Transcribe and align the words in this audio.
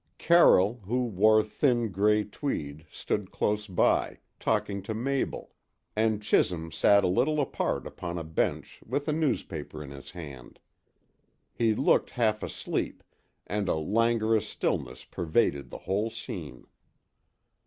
Carroll, 0.17 0.79
who 0.85 1.05
wore 1.05 1.43
thin 1.43 1.91
grey 1.91 2.23
tweed, 2.23 2.87
stood 2.89 3.29
close 3.29 3.67
by, 3.67 4.17
talking 4.39 4.81
to 4.81 4.95
Mabel, 4.95 5.53
and 5.95 6.23
Chisholm 6.23 6.71
sat 6.71 7.03
a 7.03 7.07
little 7.07 7.39
apart 7.39 7.85
upon 7.85 8.17
a 8.17 8.23
bench 8.23 8.81
with 8.83 9.07
a 9.07 9.13
newspaper 9.13 9.83
in 9.83 9.91
his 9.91 10.09
hand. 10.09 10.57
He 11.53 11.75
looked 11.75 12.09
half 12.09 12.41
asleep, 12.41 13.03
and 13.45 13.69
a 13.69 13.75
languorous, 13.75 14.49
stillness 14.49 15.05
pervaded 15.05 15.69
the 15.69 15.77
whole 15.85 16.09
scene. 16.09 16.65